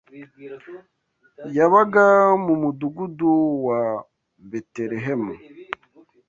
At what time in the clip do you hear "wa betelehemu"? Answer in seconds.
3.67-5.33